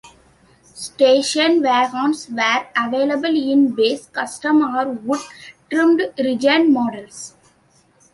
Station 0.73 1.61
wagons 1.61 2.27
were 2.31 2.65
available 2.75 3.25
in 3.35 3.71
base, 3.75 4.07
Custom, 4.07 4.63
or 4.75 4.93
wood-trimmed 4.93 6.01
Regent 6.17 6.69
models. 6.71 7.35